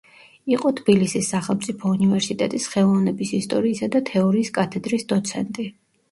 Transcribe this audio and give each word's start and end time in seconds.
იყო 0.51 0.69
თბილისის 0.77 1.27
სახელმწიფო 1.33 1.91
უნივერსიტეტის 1.97 2.65
ხელოვნების 2.75 3.33
ისტორიისა 3.41 3.89
და 3.97 4.01
თეორიის 4.11 4.49
კათედრის 4.59 5.05
დოცენტი. 5.13 5.67